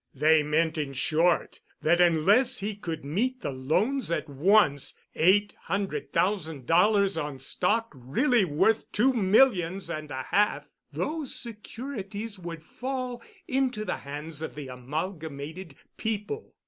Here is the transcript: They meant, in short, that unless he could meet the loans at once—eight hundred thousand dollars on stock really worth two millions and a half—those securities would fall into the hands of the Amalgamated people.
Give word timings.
They 0.15 0.41
meant, 0.41 0.79
in 0.79 0.93
short, 0.93 1.59
that 1.83 2.01
unless 2.01 2.59
he 2.59 2.73
could 2.73 3.05
meet 3.05 3.41
the 3.41 3.51
loans 3.51 4.09
at 4.09 4.27
once—eight 4.27 5.53
hundred 5.65 6.11
thousand 6.11 6.65
dollars 6.65 7.19
on 7.19 7.37
stock 7.37 7.91
really 7.93 8.43
worth 8.43 8.91
two 8.91 9.13
millions 9.13 9.91
and 9.91 10.09
a 10.09 10.23
half—those 10.23 11.35
securities 11.35 12.39
would 12.39 12.63
fall 12.63 13.21
into 13.47 13.85
the 13.85 13.97
hands 13.97 14.41
of 14.41 14.55
the 14.55 14.69
Amalgamated 14.69 15.75
people. 15.97 16.55